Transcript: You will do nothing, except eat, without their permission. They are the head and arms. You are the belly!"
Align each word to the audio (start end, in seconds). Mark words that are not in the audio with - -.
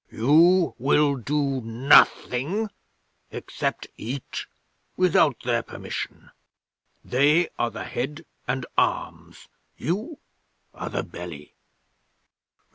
You 0.09 0.73
will 0.79 1.15
do 1.15 1.61
nothing, 1.61 2.71
except 3.29 3.85
eat, 3.97 4.47
without 4.97 5.41
their 5.41 5.61
permission. 5.61 6.31
They 7.05 7.49
are 7.59 7.69
the 7.69 7.83
head 7.83 8.25
and 8.47 8.65
arms. 8.79 9.47
You 9.77 10.17
are 10.73 10.89
the 10.89 11.03
belly!" 11.03 11.53